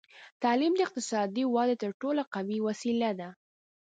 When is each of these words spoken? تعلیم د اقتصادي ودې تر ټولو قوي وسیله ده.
تعلیم 0.43 0.73
د 0.75 0.79
اقتصادي 0.87 1.43
ودې 1.47 1.75
تر 1.83 1.91
ټولو 2.01 2.21
قوي 2.33 2.57
وسیله 2.67 3.11
ده. 3.19 3.29